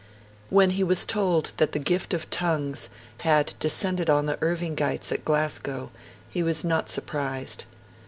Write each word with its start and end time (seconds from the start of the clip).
When 0.49 0.71
he 0.71 0.83
was 0.83 1.05
told 1.05 1.53
that 1.57 1.73
the 1.73 1.77
gift 1.77 2.11
of 2.15 2.27
tongues 2.31 2.89
had 3.19 3.53
descended 3.59 4.09
on 4.09 4.25
the 4.25 4.35
Irvingites 4.43 5.11
at 5.11 5.23
Glasgow, 5.23 5.91
he 6.27 6.41
was 6.41 6.63
not 6.63 6.89
surprised. 6.89 7.65